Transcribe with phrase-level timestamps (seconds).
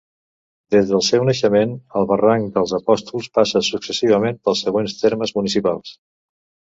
[0.75, 5.93] Des del seu naixement, el Barranc dels Apòstols passa successivament pels següents termes municipals.